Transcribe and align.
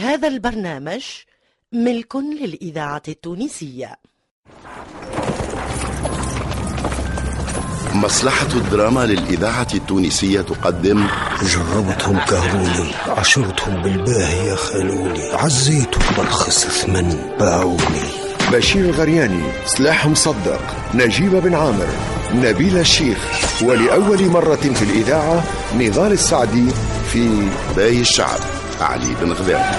هذا 0.00 0.28
البرنامج 0.28 1.02
ملك 1.72 2.16
للإذاعة 2.16 3.02
التونسية. 3.08 3.96
مصلحة 7.94 8.46
الدراما 8.46 9.06
للإذاعة 9.06 9.66
التونسية 9.74 10.40
تقدم. 10.40 11.06
جربتهم 11.42 12.18
كهروني 12.18 12.92
عشرتهم 13.08 13.82
بالباهية 13.82 14.54
خلوني 14.54 15.32
عزيتهم 15.32 16.16
برخص 16.16 16.66
ثمن 16.66 17.36
باعوني. 17.40 18.30
بشير 18.52 18.84
الغرياني 18.84 19.42
سلاح 19.66 20.06
مصدق 20.06 20.60
نجيب 20.94 21.30
بن 21.30 21.54
عامر 21.54 21.88
نبيل 22.34 22.78
الشيخ 22.78 23.18
ولأول 23.62 24.24
مرة 24.24 24.56
في 24.56 24.82
الإذاعة 24.82 25.44
نضال 25.74 26.12
السعدي 26.12 26.70
في 27.12 27.48
باي 27.76 28.00
الشعب. 28.00 28.59
علي 28.82 29.14
بن 29.20 29.32
غذام 29.32 29.70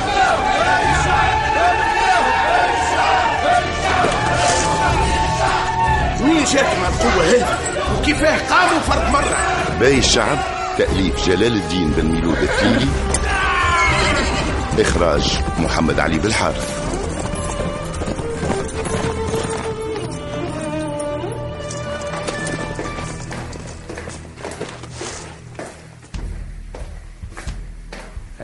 منين 6.21 6.43
جاتهم 6.43 6.84
القوة 6.84 7.23
هذه؟ 7.23 7.57
وكيفاه؟ 7.99 8.38
قاموا 8.49 8.79
فرد 8.79 9.12
مرة. 9.12 9.38
باي 9.79 9.98
الشعب 9.98 10.38
تأليف 10.77 11.27
جلال 11.27 11.53
الدين 11.53 11.91
بن 11.91 12.05
ميلود 12.05 12.38
التيلي. 12.38 12.88
إخراج 14.79 15.40
محمد 15.59 15.99
علي 15.99 16.20
بالحارث. 16.20 16.80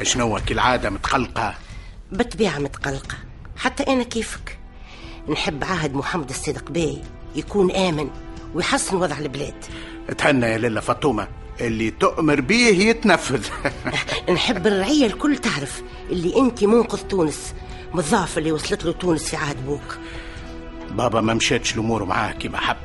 شنو 0.04 0.40
كالعادة 0.46 0.90
متقلقة؟ 0.90 1.54
بالطبيعة 2.12 2.60
متقلقة. 2.60 3.18
حتى 3.58 3.84
أنا 3.84 4.04
كيفك؟ 4.04 4.58
نحب 5.30 5.64
عهد 5.64 5.94
محمد 5.94 6.30
الصادق 6.30 6.72
باي 6.72 7.02
يكون 7.36 7.72
آمن 7.72 8.10
ويحسن 8.54 8.96
وضع 8.96 9.18
البلاد. 9.18 9.66
تهنى 10.18 10.46
يا 10.46 10.58
للا 10.58 10.82
فاطمة 10.82 11.28
اللي 11.62 11.92
تؤمر 11.92 12.42
بيه 12.42 12.90
يتنفذ. 12.90 13.48
نحب 14.34 14.68
الرعية 14.68 15.06
الكل 15.06 15.38
تعرف 15.38 15.82
اللي 16.10 16.40
أنت 16.40 16.64
منقذ 16.64 16.98
تونس 17.02 17.54
من 17.94 18.00
الضعف 18.00 18.38
اللي 18.38 18.52
وصلت 18.52 18.86
له 18.86 18.92
تونس 18.92 19.24
في 19.30 19.36
عهد 19.36 19.66
بوك 19.66 19.98
بابا 20.92 21.22
ما 21.22 21.34
مشاتش 21.34 21.74
الأمور 21.74 22.06
معاه 22.06 22.32
كما 22.32 22.58
حب 22.58 22.78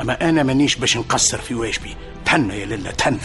أما 0.00 0.28
أنا 0.28 0.42
مانيش 0.42 0.76
باش 0.76 0.96
نقصر 0.96 1.38
في 1.38 1.54
واجبي. 1.54 1.96
تهنى 2.24 2.60
يا 2.60 2.66
ليلة 2.66 2.90
تهنى. 2.90 3.18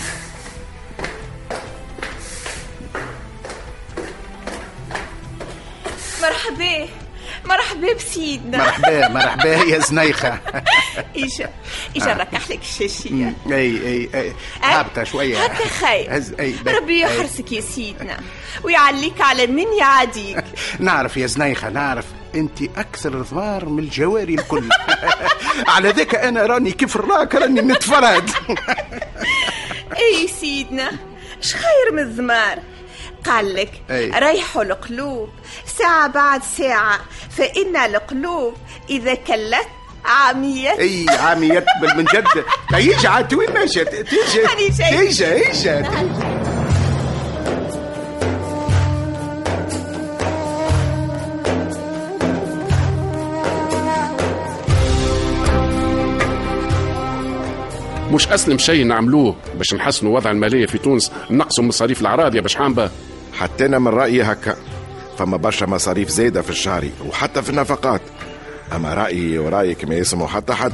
مرحبا. 6.53 6.87
مرحبا 7.45 7.93
بسيدنا. 7.93 8.57
مرحبا 8.57 9.07
مرحبا 9.07 9.49
يا 9.55 9.79
زنيخة. 9.79 10.39
اجا 11.17 11.49
اجا 11.95 12.13
نركح 12.13 12.49
لك 12.49 12.59
الشاشية 12.61 13.33
أي 13.51 13.55
أي 13.87 14.09
أي. 14.15 14.33
هابطة 14.63 15.03
شوية. 15.03 15.43
هكا 15.43 15.67
خير 15.67 16.17
هز 16.17 16.33
أي 16.39 16.51
بك. 16.51 16.73
ربي 16.73 17.01
يحرسك 17.01 17.51
يا 17.51 17.61
سيدنا. 17.61 18.17
ويعليك 18.63 19.21
على 19.21 19.47
من 19.47 19.65
يعاديك. 19.79 20.43
نعرف 20.79 21.17
يا 21.17 21.27
زنيخة 21.27 21.69
نعرف. 21.69 22.05
أنت 22.35 22.61
أكثر 22.77 23.21
ضمار 23.21 23.65
من 23.69 23.79
الجواري 23.79 24.33
الكل. 24.33 24.69
على 25.73 25.89
ذاك 25.89 26.15
أنا 26.15 26.45
راني 26.45 26.71
كيف 26.71 26.95
الراك 26.95 27.35
راني 27.35 27.61
نتفرد 27.61 28.29
أي 29.97 30.27
سيدنا 30.27 30.91
اش 31.43 31.53
خير 31.55 31.91
من 31.93 31.99
الزمار؟ 31.99 32.59
قال 33.25 33.55
لك 33.55 33.71
أي. 33.91 34.09
ريحوا 34.09 34.63
القلوب. 34.63 35.29
ساعة 35.77 36.07
بعد 36.07 36.43
ساعة. 36.57 36.99
فإن 37.29 37.75
القلوب 37.75 38.53
إذا 38.89 39.13
كلت 39.13 39.67
عامية. 40.05 40.69
إي 40.79 41.05
عامي 41.09 41.47
يقبل 41.47 41.97
من 41.97 42.03
جد. 42.03 42.45
تيجي 42.69 43.07
عاد 43.07 43.33
وين 43.33 43.53
ماشية؟ 43.53 43.83
تيجي. 43.83 44.07
تيجي 44.57 45.11
تيجي 45.11 45.83
مش 58.11 58.27
أسلم 58.27 58.57
شيء 58.57 58.85
نعملوه 58.85 59.35
باش 59.55 59.73
نحسنوا 59.73 60.15
وضع 60.15 60.31
المالية 60.31 60.65
في 60.65 60.77
تونس. 60.77 61.11
نقصوا 61.29 61.63
مصاريف 61.63 62.01
الأعراض 62.01 62.35
يا 62.35 62.41
باش 62.41 62.55
حامبة. 62.55 62.91
حتى 63.39 63.65
أنا 63.65 63.79
من 63.79 63.87
رأيي 63.87 64.21
هكا. 64.23 64.55
فما 65.17 65.37
برشا 65.37 65.65
مصاريف 65.65 66.09
زايدة 66.09 66.41
في 66.41 66.49
الشهر 66.49 66.89
وحتى 67.05 67.41
في 67.41 67.49
النفقات. 67.49 68.01
أما 68.75 68.93
رأيي 68.93 69.37
ورأيك 69.37 69.85
ما 69.85 69.95
يسمعوا 69.95 70.27
حتى 70.27 70.53
حد. 70.53 70.73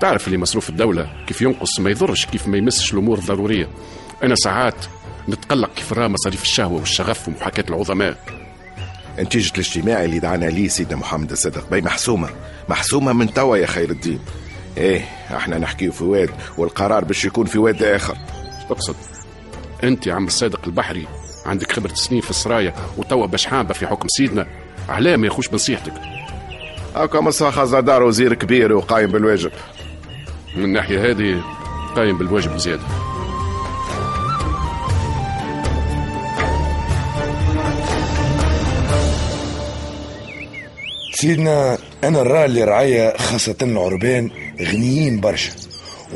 تعرف 0.00 0.26
اللي 0.26 0.38
مصروف 0.38 0.70
الدولة 0.70 1.10
كيف 1.26 1.42
ينقص 1.42 1.80
ما 1.80 1.90
يضرش 1.90 2.26
كيف 2.26 2.48
ما 2.48 2.56
يمسش 2.56 2.92
الأمور 2.92 3.18
الضرورية. 3.18 3.68
أنا 4.22 4.34
ساعات 4.34 4.74
نتقلق 5.28 5.74
كيف 5.74 5.92
راه 5.92 6.08
مصاريف 6.08 6.42
الشهوة 6.42 6.80
والشغف 6.80 7.28
ومحاكاة 7.28 7.64
العظماء. 7.68 8.16
نتيجة 9.18 9.52
الاجتماع 9.54 10.04
اللي 10.04 10.18
دعانا 10.18 10.46
ليه 10.46 10.68
سيدنا 10.68 10.96
محمد 10.96 11.30
الصدق 11.30 11.70
باي 11.70 11.80
محسومة. 11.80 12.28
محسومة 12.68 13.12
من 13.12 13.34
توا 13.34 13.56
يا 13.56 13.66
خير 13.66 13.90
الدين. 13.90 14.20
إيه 14.76 15.04
إحنا 15.36 15.58
نحكيه 15.58 15.90
في 15.90 16.04
واد 16.04 16.30
والقرار 16.58 17.04
باش 17.04 17.24
يكون 17.24 17.46
في 17.46 17.58
واد 17.58 17.82
آخر. 17.82 18.16
اقصد 18.70 18.96
أنت 19.84 20.06
يا 20.06 20.14
عم 20.14 20.26
الصادق 20.26 20.60
البحري؟ 20.66 21.06
عندك 21.46 21.72
خبرة 21.72 21.94
سنين 21.94 22.20
في 22.20 22.30
السرايا 22.30 22.74
وتوا 22.96 23.26
باش 23.26 23.46
حامبه 23.46 23.74
في 23.74 23.86
حكم 23.86 24.08
سيدنا. 24.08 24.46
علاه 24.88 25.16
ما 25.16 25.26
يخوش 25.26 25.48
بنصيحتك. 25.48 25.92
هاكا 26.96 27.20
مصا 27.20 27.50
خزدار 27.50 28.02
وزير 28.02 28.34
كبير 28.34 28.72
وقايم 28.72 29.10
بالواجب. 29.10 29.50
من 30.56 30.64
الناحيه 30.64 31.10
هذه 31.10 31.42
قايم 31.96 32.18
بالواجب 32.18 32.56
زيادة. 32.56 32.82
سيدنا 41.12 41.78
أنا 42.04 42.22
نرى 42.22 42.44
اللي 42.44 42.64
رعاية 42.64 43.16
خاصة 43.16 43.56
العربان 43.62 44.30
غنيين 44.60 45.20
برشا 45.20 45.52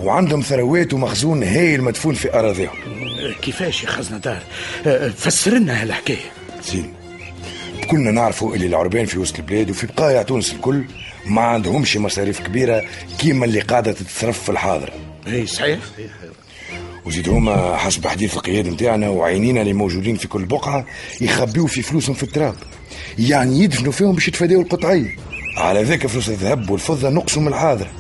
وعندهم 0.03 0.41
ثروات 0.41 0.95
ومخزون 0.95 1.43
هايل 1.43 1.83
مدفون 1.83 2.15
في 2.15 2.39
أراضيهم. 2.39 3.04
كيفاش 3.45 3.83
يا 3.85 3.89
خزنة 3.89 4.19
دار؟ 4.19 4.43
أه، 4.87 5.09
فسر 5.09 5.55
لنا 5.55 5.83
هالحكاية. 5.83 6.31
سيدنا 6.63 6.93
كلنا 7.91 8.11
نعرفوا 8.11 8.55
اللي 8.55 8.67
العربان 8.67 9.07
في 9.07 9.19
وسط 9.19 9.39
البلاد 9.39 9.71
وفي 9.71 9.87
بقايا 9.87 10.23
تونس 10.23 10.53
الكل 10.53 10.85
ما 11.27 11.41
عندهمش 11.43 11.97
مصاريف 11.97 12.41
كبيرة 12.41 12.85
كيما 13.19 13.45
اللي 13.45 13.61
قاعدة 13.61 13.93
تتصرف 13.93 14.43
في 14.43 14.49
الحاضرة 14.49 14.93
إي 15.27 15.47
صحيح. 15.47 15.79
وزيد 17.05 17.29
هما 17.29 17.77
حسب 17.77 18.07
حديث 18.07 18.35
القيادة 18.37 18.71
نتاعنا 18.71 19.09
وعينينا 19.09 19.61
اللي 19.61 19.73
موجودين 19.73 20.17
في 20.17 20.29
كل 20.29 20.45
بقعة 20.45 20.87
يخبيوا 21.21 21.67
في 21.67 21.83
فلوسهم 21.83 22.15
في 22.15 22.23
التراب. 22.23 22.55
يعني 23.19 23.61
يدفنوا 23.61 23.93
فيهم 23.93 24.13
باش 24.15 24.29
يتفاداوا 24.29 24.63
القطعية 24.63 25.17
على 25.57 25.83
ذاك 25.83 26.07
فلوس 26.07 26.29
الذهب 26.29 26.71
والفضة 26.71 27.09
نقصوا 27.11 27.43
من 27.43 27.49
الحاضرة 27.49 27.91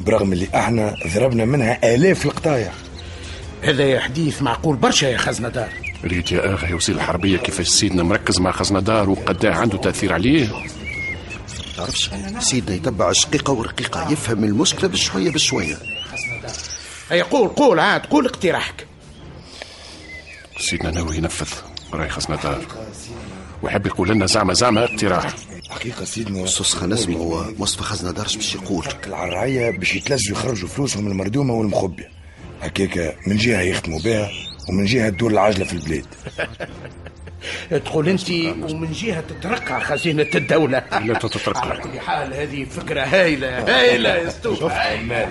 برغم 0.00 0.32
اللي 0.32 0.46
إحنا 0.54 0.94
ضربنا 1.14 1.44
منها 1.44 1.94
آلاف 1.94 2.26
القطايع. 2.26 2.72
هذا 3.62 3.84
يا 3.84 4.00
حديث 4.00 4.42
معقول 4.42 4.76
برشا 4.76 5.06
يا 5.06 5.18
خزنة 5.18 5.48
دار 5.48 5.68
ريت 6.04 6.32
يا 6.32 6.54
آخي 6.54 6.74
وزير 6.74 6.96
الحربية 6.96 7.36
كيفاش 7.38 7.68
سيدنا 7.68 8.02
مركز 8.02 8.40
مع 8.40 8.50
خزنة 8.52 8.80
دار 8.80 9.10
وقداه 9.10 9.54
عنده 9.54 9.78
تأثير 9.78 10.12
عليه؟ 10.12 10.48
تعرفش 11.76 12.10
سيدنا 12.40 12.76
يتبع 12.76 13.12
شقيقة 13.12 13.52
ورقيقة 13.52 14.12
يفهم 14.12 14.44
المشكلة 14.44 14.88
بشوية 14.88 15.30
بشوية. 15.30 15.76
هيا 17.10 17.22
قول 17.24 17.48
قول 17.48 17.78
عاد 17.78 18.06
قول 18.06 18.26
اقتراحك. 18.26 18.86
سيدنا 20.58 20.90
ناوي 20.90 21.16
ينفذ. 21.16 21.48
راي 21.92 22.08
خزنة 22.08 22.36
دار 22.36 22.64
ويحب 23.62 23.86
يقول 23.86 24.08
لنا 24.08 24.26
زعما 24.26 24.52
زعما 24.54 24.84
اقتراح. 24.84 25.34
حقيقة 25.70 26.04
سيدنا 26.04 26.46
سوس 26.46 26.74
خلينا 26.74 26.94
نسمعوا 26.94 27.44
مصطفى 27.58 27.82
خزنة 27.82 28.10
دارش 28.10 28.36
باش 28.36 28.54
يقول. 28.54 28.86
العراية 29.06 29.70
باش 29.78 29.94
يتلزوا 29.94 30.36
يخرجوا 30.36 30.68
فلوسهم 30.68 31.06
المردومة 31.06 31.54
والمخبية. 31.54 32.17
هكاك 32.62 33.16
من 33.26 33.36
جهة 33.36 33.60
يختموا 33.60 34.00
بها 34.00 34.30
ومن 34.68 34.84
جهة 34.84 35.08
تدور 35.08 35.30
العجلة 35.30 35.64
في 35.64 35.72
البلاد. 35.72 36.06
تقول 37.84 38.08
انت 38.08 38.30
ومن 38.30 38.92
جهة 38.92 39.20
تترقع 39.20 39.78
خزينة 39.78 40.26
الدولة. 40.34 40.82
لا 41.04 41.14
تترقع. 41.14 41.70
على 41.70 41.80
كل 41.80 42.00
حال 42.00 42.34
هذه 42.34 42.64
فكرة 42.64 43.00
هايلة 43.00 43.58
هايلة 43.58 44.08
يا 44.08 44.32
هايلة. 44.62 45.28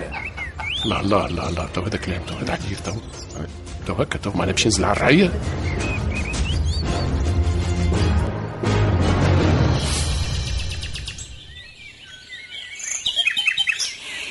لا 0.84 1.02
لا 1.02 1.28
لا 1.28 1.50
لا 1.50 1.66
تو 1.74 1.80
هذا 1.82 1.96
كلام 1.96 2.22
تو 2.22 2.34
هذا 2.34 2.52
حديث 2.52 2.80
تو. 2.82 2.92
تو 3.86 3.92
هكا 3.92 4.18
تو 4.18 4.30
معنا 4.34 4.52
باش 4.52 4.64
ينزل 4.64 4.84
على 4.84 4.96
الرعية. 4.96 5.32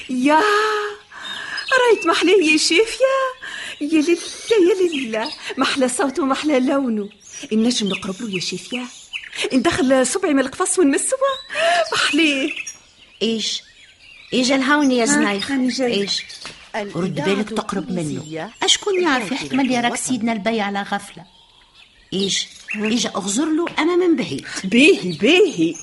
يا 0.09 0.41
رأيت 1.87 2.07
محلاه 2.07 2.43
يا 2.51 2.57
شافية 2.57 3.17
يا 3.81 3.87
لله 3.87 4.17
يا 4.51 5.07
لله. 5.07 5.31
محلى 5.57 5.89
صوته 5.89 6.23
ومحلى 6.23 6.59
لونه. 6.59 7.09
النجم 7.51 7.87
نقرب 7.87 8.21
له 8.21 8.35
يا 8.35 8.39
شافية 8.39 8.85
ندخل 9.53 10.07
صبعي 10.07 10.33
من 10.33 10.39
القفص 10.39 10.79
ونمسوا 10.79 11.17
محليه 11.93 12.49
إيش؟ 13.21 13.61
إيش 14.33 14.51
الهوني 14.51 14.97
يا 14.97 15.05
زنايخ. 15.05 15.51
إيش؟ 15.81 16.23
رد 16.75 17.15
بالك 17.15 17.49
تقرب 17.49 17.91
منه. 17.91 18.51
اشكون 18.63 19.03
يعرف 19.03 19.31
يحتمل 19.31 19.83
راك 19.83 19.95
سيدنا 19.95 20.33
البي 20.33 20.61
على 20.61 20.81
غفلة. 20.81 21.25
إيش؟ 22.13 22.47
إيش 22.75 23.05
أغزر 23.05 23.45
له؟ 23.45 23.65
أنا 23.79 23.95
من 23.95 24.15
بعيد 24.15 24.45
باهي 24.63 25.11
باهي 25.11 25.75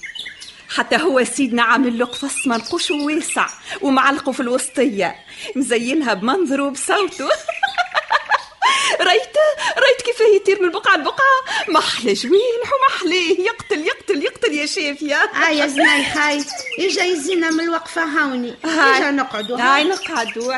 حتى 0.74 0.96
هو 0.96 1.24
سيدنا 1.24 1.62
عامل 1.62 1.98
له 1.98 2.06
قفص 2.06 2.46
منقوش 2.46 2.90
وواسع 2.90 3.48
ومعلقه 3.82 4.32
في 4.32 4.40
الوسطية 4.40 5.16
مزينها 5.56 6.14
بمنظره 6.14 6.62
وبصوته. 6.62 7.28
ريت 9.00 9.36
ريت 9.78 10.02
كيفاه 10.04 10.26
يطير 10.36 10.62
من 10.62 10.70
بقعة 10.70 10.96
لبقعة. 10.96 11.40
محلى 11.68 12.12
جوينح 12.12 12.70
ومحليه 12.72 13.40
يقتل 13.40 13.86
يقتل 13.86 14.22
يقتل 14.22 14.52
يا 14.52 14.66
شافية. 14.66 15.14
آه 15.16 15.48
يا 15.50 15.66
زنايخ 15.66 16.16
هاي 16.16 16.44
إجا 16.78 17.04
يزينا 17.04 17.50
من 17.50 17.60
الوقفة 17.60 18.04
هوني 18.04 18.54
إجا 18.64 19.10
نقعدوا. 19.10 19.58
هاي 19.58 19.84
نقعدوا. 19.84 20.54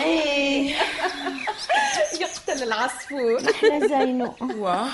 إيه. 0.00 0.74
يقتل 2.20 2.62
العصفور. 2.62 3.50
إحنا 3.50 3.86
زينو. 3.88 4.34
واه 4.40 4.88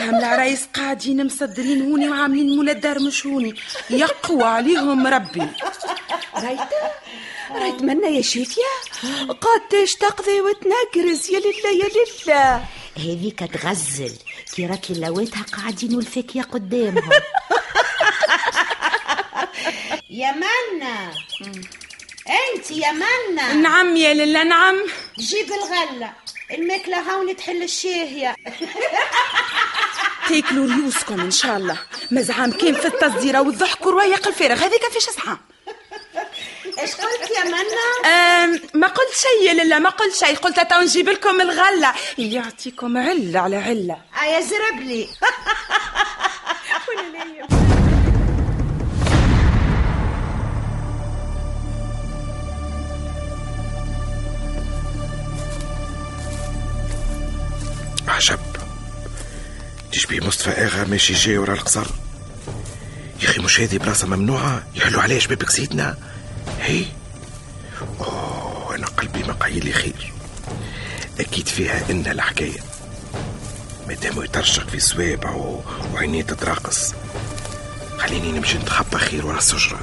هم 0.00 0.14
العرايس 0.14 0.66
قاعدين 0.74 1.26
مصدرين 1.26 1.82
هوني 1.90 2.08
وعاملين 2.08 2.56
مولد 2.56 2.80
دار 2.80 2.98
مشهوني 3.00 3.54
يقوى 3.90 4.44
عليهم 4.44 5.06
ربي. 5.06 5.46
ريت 6.38 6.60
ريت 7.52 7.82
منا 7.82 8.08
يا 8.08 8.22
شافية 8.22 8.62
قداش 9.28 9.92
تقضي 10.00 10.40
وتنقرز 10.40 11.30
يا 11.30 11.38
لله 11.38 11.70
يا 11.84 11.88
لله. 12.26 12.64
هذيك 12.96 13.38
تغزل. 13.38 14.12
كي 14.56 14.66
راكي 14.66 14.94
لواتها 14.94 15.42
قاعدين 15.42 15.94
والفاكية 15.96 16.42
قدامهم. 16.42 17.10
يا 20.10 20.32
منا 20.32 21.12
أنت 22.28 22.70
يا 22.70 22.92
منا 22.92 23.52
نعم 23.54 23.96
يا 23.96 24.14
لله 24.14 24.42
نعم. 24.44 24.76
جيب 25.18 25.52
الغلة. 25.52 26.12
الماكلة 26.50 26.98
هون 26.98 27.36
تحل 27.36 27.62
الشاهية 27.62 28.34
تاكلوا 30.28 30.74
ريوسكم 30.74 31.20
إن 31.20 31.30
شاء 31.30 31.56
الله. 31.56 31.78
مزعام 32.10 32.52
كان 32.52 32.74
في 32.74 32.86
التصديرة 32.86 33.40
والضحك 33.40 33.86
وروايق 33.86 34.28
الفارغ. 34.28 34.54
هذيك 34.54 34.88
فيش 34.92 35.04
زعام. 35.10 35.38
إيش 36.78 36.94
قلت 36.94 37.30
يا 37.36 37.42
أم 38.44 38.60
ما 38.74 38.86
قلت 38.86 39.14
شيء 39.14 39.48
يا 39.48 39.64
لله 39.64 39.78
ما 39.78 39.90
قلت 39.90 40.16
شيء. 40.16 40.36
قلت 40.36 40.60
تو 40.60 40.80
نجيب 40.80 41.08
لكم 41.08 41.40
الغلة. 41.40 41.94
يعطيكم 42.18 42.96
علة 42.96 43.40
على 43.40 43.56
علة. 43.56 43.98
آه 44.22 44.24
يا 44.24 44.40
زربلي. 44.40 45.08
تشبيه 60.08 60.26
مصطفى 60.26 60.50
إغا 60.50 60.84
ماشي 60.84 61.12
جاي 61.12 61.38
ورا 61.38 61.54
القصر. 61.54 61.86
يا 63.22 63.30
أخي 63.30 63.40
مش 63.40 63.60
هذه 63.60 63.78
بلاصة 63.78 64.06
ممنوعة؟ 64.06 64.62
يحلوا 64.74 65.02
عليها 65.02 65.18
شبابك 65.18 65.50
سيدنا 65.50 65.96
هي؟ 66.60 66.84
أوه 68.00 68.74
أنا 68.74 68.86
قلبي 68.86 69.22
ما 69.22 69.32
قايل 69.32 69.74
خير. 69.74 70.12
أكيد 71.20 71.48
فيها 71.48 71.90
إن 71.90 72.06
الحكاية. 72.06 72.60
مادام 73.88 74.22
يترشق 74.22 74.68
في 74.68 74.80
سوابعه 74.80 75.62
وعينيه 75.94 76.22
تتراقص. 76.22 76.92
خليني 77.98 78.32
نمشي 78.32 78.58
نتخبى 78.58 78.98
خير 78.98 79.26
ورا 79.26 79.38
السجرة. 79.38 79.80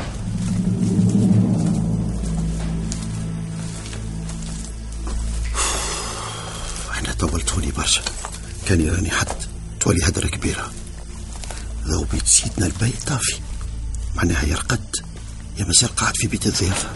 أنا 6.99 7.13
طولتوني 7.19 7.71
برشا. 7.71 8.01
كان 8.67 8.81
يراني 8.81 9.11
حد. 9.11 9.44
تولي 9.85 10.03
هدرة 10.03 10.27
كبيرة. 10.27 10.71
ذو 11.87 12.03
بيت 12.03 12.27
سيدنا 12.27 12.65
البي 12.65 12.93
طافي. 13.07 13.35
معناها 14.15 14.45
يا 14.45 14.55
رقد 14.55 14.95
يا 15.57 15.65
مازال 15.65 15.95
قاعد 15.95 16.15
في 16.17 16.27
بيت 16.27 16.45
الضيافة 16.45 16.89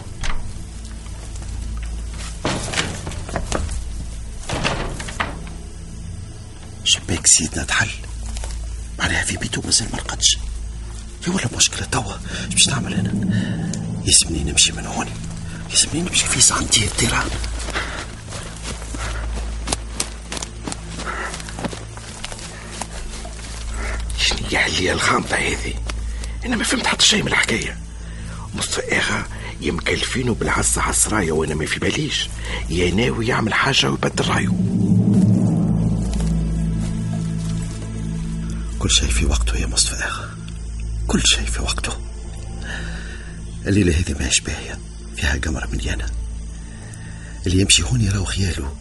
شباك 6.84 7.26
سيدنا 7.26 7.64
تحل. 7.64 7.90
معناها 8.98 9.24
في 9.24 9.36
بيته 9.36 9.62
مازال 9.64 9.88
ما 9.92 9.98
رقدش. 9.98 10.38
يا 11.26 11.32
ولا 11.32 11.48
مشكلة 11.56 11.86
توا 11.86 12.14
باش 12.50 12.68
نعمل 12.68 12.94
أنا؟ 12.94 13.10
يلزمني 14.04 14.50
نمشي 14.50 14.72
من 14.72 14.86
هوني 14.86 15.10
يلزمني 15.70 16.02
نمشي 16.02 16.26
في 16.26 16.40
ساعتين 16.40 16.88
تيران 16.98 17.28
هي 24.50 24.66
اللي 24.66 24.92
الغامضة 24.92 25.36
هذه 25.36 25.74
أنا 26.46 26.56
ما 26.56 26.64
فهمت 26.64 26.86
حتى 26.86 27.06
شيء 27.06 27.22
من 27.22 27.28
الحكاية. 27.28 27.78
مصطفى 28.54 28.96
آغا 28.96 29.24
يا 29.60 29.72
مكلفينه 29.72 30.34
بالعزة 30.34 30.82
عصراية 30.82 31.32
وأنا 31.32 31.54
ما 31.54 31.66
في 31.66 31.80
باليش. 31.80 32.28
يا 32.70 32.90
ناوي 32.90 33.26
يعمل 33.26 33.54
حاجة 33.54 33.90
ويبدل 33.90 34.28
رأيه. 34.28 34.48
كل 38.78 38.90
شيء 38.90 39.08
في 39.08 39.26
وقته 39.26 39.56
يا 39.56 39.66
مصطفى 39.66 40.04
آغا 40.04 40.30
كل 41.06 41.22
شيء 41.24 41.44
في 41.44 41.62
وقته. 41.62 41.92
الليلة 43.66 43.92
هذه 43.98 44.12
ما 44.12 44.30
باهية 44.46 44.78
فيها 45.16 45.36
قمر 45.44 45.66
مليانة 45.72 46.06
اللي 47.46 47.60
يمشي 47.60 47.82
هون 47.82 48.00
يراو 48.00 48.24
خياله. 48.24 48.76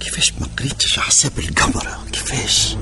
كيفاش 0.00 0.32
ما 0.32 0.46
قريتش 0.58 0.98
على 0.98 1.06
حساب 1.06 1.38
القمر؟ 1.38 1.88
كيفاش؟ 2.12 2.76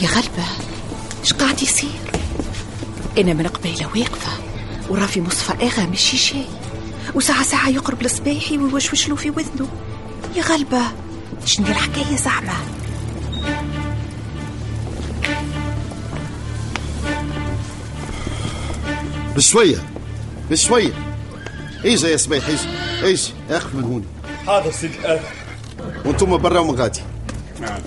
يا 0.00 0.08
غلبة 0.08 0.44
إيش 1.20 1.32
قاعد 1.32 1.62
يصير؟ 1.62 1.90
أنا 3.18 3.32
من 3.32 3.46
قبيلة 3.46 3.86
واقفة 3.86 4.32
ورافي 4.88 5.20
مصطفى 5.20 5.66
إغا 5.66 5.86
ماشي 5.86 6.16
شي 6.16 6.42
وساعة 7.14 7.42
ساعة 7.42 7.68
يقرب 7.68 8.02
لصباحي 8.02 8.58
ويوشوش 8.58 9.08
له 9.08 9.16
في 9.16 9.30
وذنه. 9.30 9.68
يا 10.36 10.42
غلبة 10.42 10.82
شنو 11.44 11.66
الحكاية 11.66 12.16
زعما 12.16 12.54
بشوية 19.36 19.78
بشوية. 20.50 20.92
ايجا 21.84 22.08
يا 22.08 22.16
صبيح 22.16 22.48
ايجا 22.48 22.68
ايجا 23.02 23.32
اخف 23.50 23.74
من 23.74 23.84
هوني 23.84 24.04
حاضر 24.46 24.72
سيدي. 24.72 24.94
وأنتم 26.04 26.36
برا 26.36 26.58
ومن 26.58 26.80
غادي. 26.80 27.00
نعم. 27.60 27.80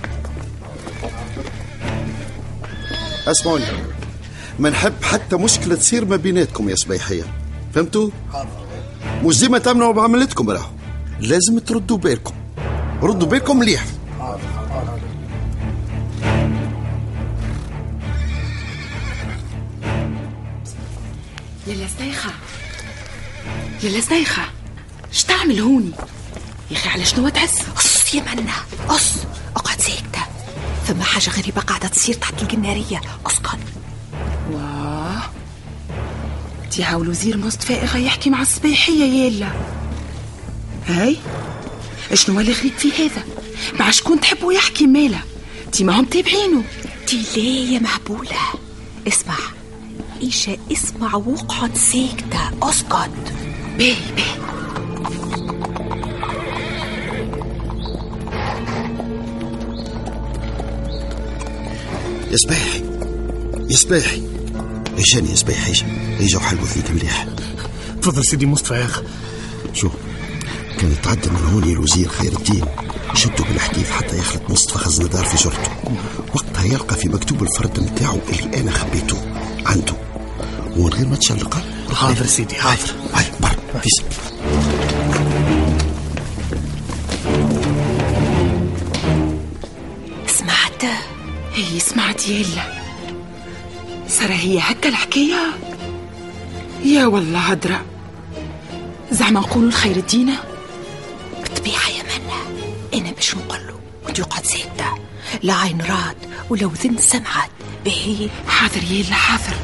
اسمعوني 3.26 3.64
ما 4.58 4.70
نحب 4.70 5.02
حتى 5.02 5.36
مشكلة 5.36 5.74
تصير 5.74 6.04
ما 6.04 6.16
بيناتكم 6.16 6.68
يا 6.68 6.74
صبيحية 6.74 7.22
فهمتوا؟ 7.74 8.10
مش 9.24 9.40
ديما 9.40 9.58
تمنعوا 9.58 9.92
بعملتكم 9.92 10.50
راهو. 10.50 10.70
لازم 11.20 11.58
تردوا 11.58 11.96
بالكم. 11.96 12.34
ردوا 13.02 13.28
بالكم 13.28 13.58
مليح. 13.58 13.84
يا 21.66 21.86
زنيخة 21.98 22.30
يا 23.82 24.00
زنيخة 24.00 24.42
اش 25.12 25.24
تعمل 25.24 25.60
هوني 25.60 25.90
يا 26.70 26.76
أخي 26.76 26.88
على 26.88 27.04
شنو 27.04 27.28
تحس؟ 27.28 27.62
قص 27.76 28.14
يا 28.14 28.22
منا 28.22 28.52
قص 28.88 29.12
أقعد 29.56 29.80
ساكتة. 29.80 30.31
ثم 30.86 31.02
حاجة 31.02 31.30
غريبة 31.30 31.60
قاعدة 31.60 31.88
تصير 31.88 32.14
تحت 32.14 32.42
القنارية 32.42 33.00
اسكت 33.26 33.58
واه 34.50 35.22
تي 36.70 36.82
هاو 36.82 37.02
الوزير 37.02 37.36
مصطفى 37.36 38.04
يحكي 38.04 38.30
مع 38.30 38.42
الصبيحية 38.42 39.04
يالا. 39.04 39.52
هاي 40.86 41.16
شنو 42.14 42.40
اللي 42.40 42.52
غريب 42.52 42.72
في 42.72 42.92
هذا؟ 42.92 43.24
مع 43.80 43.90
شكون 43.90 44.20
تحبوا 44.20 44.52
يحكي 44.52 44.86
ماله 44.86 45.20
تي 45.72 45.84
ما 45.84 46.00
هم 46.00 46.04
تابعينه 46.04 46.62
قلتي 47.00 47.40
ليه 47.40 47.74
يا 47.74 47.78
مهبولة. 47.78 48.38
اسمع. 49.08 49.34
إيشا 50.22 50.56
اسمع 50.72 51.14
واقعد 51.14 51.76
ساكتة. 51.76 52.50
اسكت 52.62 53.32
باهي 53.78 53.96
باهي. 54.16 54.51
يا 62.32 62.36
سباحي 62.36 62.82
يا 63.70 63.76
سباحي 63.76 64.22
اجاني 64.98 65.30
يا 65.30 65.34
سباحي 65.34 65.72
اجا 65.72 65.86
اجا 66.20 66.36
وحلوا 66.36 66.66
ثنيك 66.66 66.90
مليح 66.90 67.26
تفضل 68.02 68.24
سيدي 68.24 68.46
مصطفى 68.46 68.74
يا 68.74 68.84
أخي. 68.84 69.02
شو؟ 69.74 69.88
كان 70.78 70.92
يتعدى 70.92 71.30
من 71.30 71.50
هوني 71.52 71.72
الوزير 71.72 72.08
خير 72.08 72.32
الدين. 72.32 72.64
يشدوا 73.14 73.44
بالحديث 73.44 73.90
حتى 73.90 74.18
يخلط 74.18 74.50
مصطفى 74.50 74.78
خزندار 74.78 75.24
في 75.24 75.36
جرته. 75.36 75.72
وقتها 76.34 76.64
يلقى 76.64 76.96
في 76.96 77.08
مكتوب 77.08 77.42
الفرد 77.42 77.80
نتاعو 77.80 78.18
اللي 78.28 78.60
أنا 78.60 78.70
خبيته. 78.70 79.18
عنده. 79.66 79.94
ومن 80.76 80.92
غير 80.92 81.08
ما 81.08 81.16
تشلق؟ 81.16 81.62
حاضر 81.92 82.26
سيدي 82.26 82.54
حاضر. 82.54 82.94
هاي 83.14 83.24
بر. 83.40 83.80
فيس 83.80 84.02
هي 91.72 91.80
سمعت 91.80 92.28
يلا 92.28 92.62
سارة 94.08 94.32
هي 94.32 94.58
هكا 94.58 94.88
الحكاية؟ 94.88 95.46
يا 96.84 97.06
والله 97.06 97.38
هدرة 97.38 97.84
زعما 99.10 99.40
نقولوا 99.40 99.68
الخير 99.68 99.96
الدينة 99.96 100.38
بالطبيعة 101.40 101.88
يا 101.88 102.02
منى 102.02 103.00
أنا 103.00 103.12
باش 103.12 103.34
نقوله 103.34 103.78
وانت 104.04 104.18
يقعد 104.18 104.46
ساكتة 104.46 104.94
لا 105.42 105.54
عين 105.54 105.80
راد 105.80 106.16
ولا 106.50 106.66
وذن 106.66 106.96
سمعت. 106.98 107.50
باهي 107.84 108.28
حاضر 108.48 108.82
يلا 108.90 109.14
حاضر. 109.14 109.56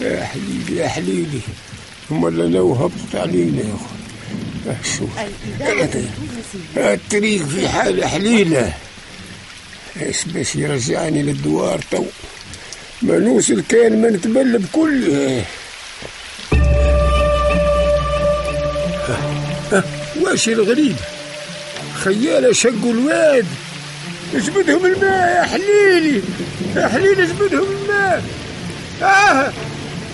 يا 0.00 0.24
حليلي 0.24 0.76
يا 0.76 0.88
حليلي 0.88 1.40
امال 2.10 2.40
أنا 2.40 2.60
وهبطت 2.60 3.14
علينا 3.14 3.62
يا 3.62 4.76
أخوي 4.84 5.08
آه، 6.78 6.94
الطريق 6.94 7.42
في 7.48 7.68
حالة 7.68 8.06
حليلة 8.06 8.72
إيش 10.02 10.24
باش 10.24 10.56
يرجعني 10.56 11.22
للدوار 11.22 11.80
تو 11.90 12.04
ما 13.02 13.18
نوصل 13.18 13.62
كان 13.68 14.02
ما 14.02 14.10
نتبلى 14.10 14.58
بكل 14.58 15.40
واش 20.20 20.48
الغريب 20.48 20.96
خيالة 21.94 22.52
شقوا 22.52 22.92
الواد 22.92 23.46
جبدهم 24.34 24.86
الماء 24.86 25.36
يا 25.36 25.42
حليلي 25.42 26.22
يا 26.76 26.88
حليلي 26.88 27.26
جبدهم 27.26 27.66
الماء 27.82 28.24
آه 29.02 29.52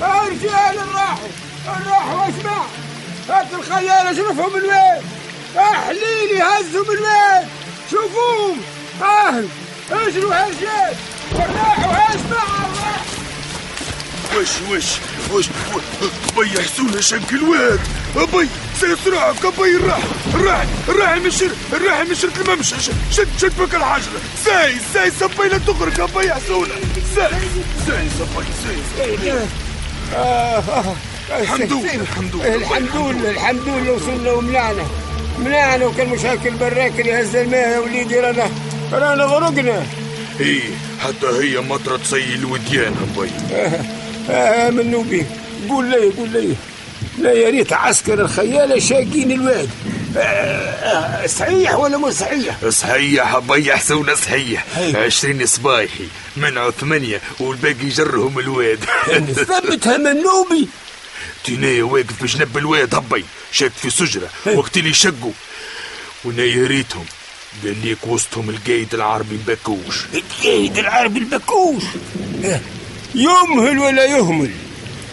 آه 0.03 0.29
رجال 0.29 0.79
راحوا 0.95 1.29
راحوا 1.91 2.29
اسمع 2.29 2.63
هات 3.29 3.47
الخيال 3.55 4.07
اشرفهم 4.07 4.57
الوين 4.57 5.03
آه 5.57 5.73
حليلي 5.87 6.43
هزهم 6.43 6.85
الوين 6.91 7.49
شوفوهم. 7.91 8.61
آه 9.03 9.43
اجروا 9.91 10.35
هالجاد 10.35 10.97
راحوا 11.33 12.15
اسمع 12.15 12.67
وش 14.37 14.49
وش 14.71 14.85
وش 15.33 15.47
بي 16.39 16.63
حسون 16.63 17.01
شق 17.03 17.33
الواد 17.33 17.81
ابي 18.17 18.49
سيسرعك 18.81 19.45
ابي 19.45 19.77
الراح 19.77 20.03
الراح 20.35 20.65
الراح 20.89 21.11
المشر 21.11 21.51
الراح 21.73 21.99
المشر 22.01 22.29
الممشى 22.41 22.75
شد 23.11 23.29
شد 23.39 23.53
بك 23.59 23.75
الحجرة 23.75 24.21
ساي 24.45 24.75
ساي 24.95 25.11
سبي 25.11 25.49
لا 25.49 25.59
تغرق 25.59 26.01
ابي 26.01 26.33
حسون 26.35 26.69
ساي 27.17 27.31
ساي 27.87 28.09
سبي 28.19 28.47
ساي 28.65 28.77
ساي 28.97 29.33
آه 29.33 29.35
آه 29.35 29.37
الحمد 29.37 29.37
لله 29.37 29.49
الحمد 30.13 31.73
لله 31.73 31.95
الحمد 31.95 32.35
لله. 32.35 33.31
الحمد 33.31 33.69
لله 33.69 33.93
وصلنا 33.93 34.33
ومنعنا. 34.33 34.83
منعنا 35.39 35.87
وكان 35.87 36.09
مشاكل 36.09 36.51
براك 36.51 37.01
اللي 37.01 37.21
هز 37.21 37.37
الماء 37.37 37.69
يا 37.71 37.79
وليدي 37.79 38.21
رانا 38.21 38.51
رانا 38.93 39.25
غرقنا. 39.25 39.87
إيه 40.41 40.61
حتى 41.01 41.27
هي 41.27 41.61
مطرة 41.61 42.01
سي 42.05 42.35
الوديان 42.35 42.95
ابي 43.17 43.31
آه 43.55 43.81
آه 44.31 44.71
من 44.71 44.91
نوبي. 44.91 45.27
قول 45.69 45.85
لي 45.91 46.11
قول 46.19 46.31
لي. 46.31 46.55
لا 47.19 47.33
يا 47.33 47.51
ريت 47.51 47.73
عسكر 47.73 48.21
الخيالة 48.21 48.79
شاقين 48.79 49.33
الواد. 49.33 49.69
آه 49.69 49.91
آه 49.91 49.96
صحيح 51.27 51.75
ولا 51.75 51.97
مو 51.97 52.11
صحيح؟ 52.11 52.69
صحيح 52.69 53.35
ابي 53.35 53.77
حسون 53.77 54.17
صحيح. 54.17 54.65
عشرين 54.79 55.47
صبايحي 55.47 56.09
منعوا 56.37 56.71
ثمانية 56.71 57.21
والباقي 57.41 57.89
جرهم 57.89 58.39
الواد. 58.39 58.85
ثبتها 59.49 59.97
من 59.97 60.23
نوبي 60.23 60.69
تينايا 61.45 61.83
واقف 61.83 62.23
بجنب 62.23 62.59
الواد 62.59 62.95
هبي. 62.95 63.25
شاد 63.53 63.73
في 63.83 63.91
سجرة 63.91 64.29
وقت 64.55 64.77
اللي 64.77 64.95
شقوا. 64.95 65.33
وأنا 66.25 66.43
يا 66.43 66.67
ريتهم 66.67 67.05
قال 67.65 67.77
ليك 67.85 68.07
وسطهم 68.07 68.51
القايد 68.51 68.95
العربي 68.95 69.35
البكوش. 69.35 70.05
القايد 70.15 70.79
العربي 70.79 71.19
البكوش؟ 71.19 71.83
يمهل 73.15 73.79
ولا 73.79 74.05
يهمل. 74.05 74.51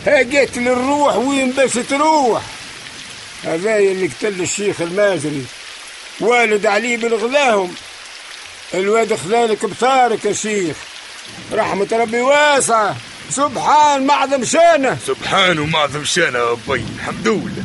ها 0.08 0.20
قتل 0.20 0.68
الروح 0.68 1.16
وين 1.16 1.52
باش 1.52 1.74
تروح؟ 1.74 2.42
هذا 3.44 3.78
اللي 3.78 4.08
قتل 4.08 4.42
الشيخ 4.42 4.82
المازري. 4.82 5.46
والد 6.20 6.66
علي 6.66 6.98
بن 6.98 7.14
غلاهم. 7.14 7.72
الواد 8.74 9.16
خذالك 9.16 9.66
بثارك 9.66 10.26
يا 10.26 10.34
شيخ. 10.34 10.78
رحمة 11.54 11.88
ربي 11.92 12.22
واسعة. 12.22 12.96
سبحان 13.30 14.06
معظم 14.06 14.44
شانه. 14.44 14.98
سبحان 15.08 15.60
ومعظم 15.60 16.04
شانه 16.04 16.40
يا 16.40 16.52
أبي. 16.52 16.86
الحمد 16.96 17.28
لله. 17.28 17.64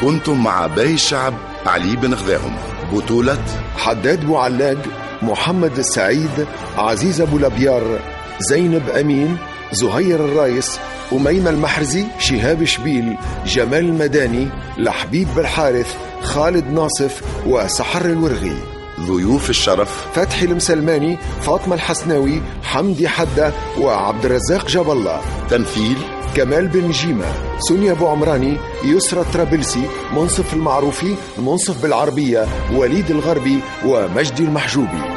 كنتم 0.00 0.44
مع 0.44 0.66
باقي 0.66 0.94
الشعب 0.94 1.34
علي 1.66 1.96
بن 1.96 2.14
غذاهم 2.14 2.56
بطولة 2.92 3.44
حداد 3.76 4.24
بوعلاق 4.24 4.78
محمد 5.22 5.78
السعيد 5.78 6.46
عزيز 6.76 7.20
أبو 7.20 7.38
لبيار 7.38 8.13
زينب 8.40 8.88
أمين 8.88 9.36
زهير 9.72 10.24
الرايس 10.24 10.78
أميمة 11.12 11.50
المحرزي 11.50 12.04
شهاب 12.18 12.64
شبيل 12.64 13.16
جمال 13.46 13.84
المداني 13.84 14.48
لحبيب 14.78 15.28
بالحارث 15.36 15.94
خالد 16.22 16.70
ناصف 16.70 17.22
وسحر 17.46 18.04
الورغي. 18.04 18.56
ضيوف 19.00 19.50
الشرف. 19.50 20.06
فتحي 20.14 20.46
المسلماني 20.46 21.18
فاطمة 21.42 21.74
الحسناوي 21.74 22.40
حمدي 22.62 23.08
حدة 23.08 23.52
وعبد 23.80 24.24
الرزاق 24.24 24.66
جاب 24.68 24.90
الله. 24.90 25.20
تمثيل 25.50 25.96
كمال 26.36 26.68
بن 26.68 26.90
جيمة 26.90 27.26
سونيا 27.58 27.92
أبو 27.92 28.06
عمراني 28.06 28.56
يسرى 28.84 29.20
الطرابلسي 29.20 29.82
منصف 30.16 30.54
المعروفي 30.54 31.14
منصف 31.38 31.82
بالعربية 31.82 32.46
وليد 32.72 33.10
الغربي 33.10 33.60
ومجدي 33.86 34.42
المحجوبي. 34.42 35.13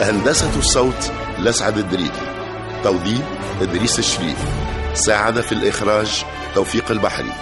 هندسة 0.00 0.58
الصوت 0.58 1.12
لسعد 1.38 1.78
الدريدي. 1.78 2.20
توظيف 2.84 3.22
إدريس 3.60 3.98
الشريف. 3.98 4.38
ساعد 4.94 5.40
في 5.40 5.52
الإخراج 5.52 6.24
توفيق 6.54 6.90
البحري. 6.90 7.32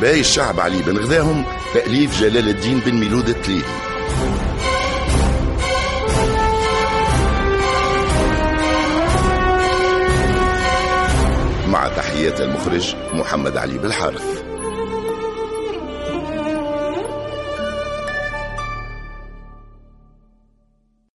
باقي 0.00 0.20
الشعب 0.20 0.60
علي 0.60 0.82
بن 0.82 0.98
غذاهم 0.98 1.44
تأليف 1.74 2.20
جلال 2.20 2.48
الدين 2.48 2.80
بن 2.80 2.94
ميلود 2.94 3.28
التليلي 3.28 3.64
مع 11.66 11.88
تحيات 11.88 12.40
المخرج 12.40 12.94
محمد 13.12 13.56
علي 13.56 13.78
بالحارث 13.78 14.49